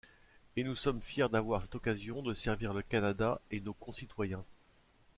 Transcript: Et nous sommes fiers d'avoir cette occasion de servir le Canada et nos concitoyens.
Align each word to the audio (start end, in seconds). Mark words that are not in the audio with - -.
Et 0.55 0.63
nous 0.63 0.73
sommes 0.75 0.99
fiers 0.99 1.29
d'avoir 1.29 1.61
cette 1.61 1.75
occasion 1.75 2.23
de 2.23 2.33
servir 2.33 2.73
le 2.73 2.81
Canada 2.81 3.39
et 3.51 3.59
nos 3.61 3.75
concitoyens. 3.75 4.43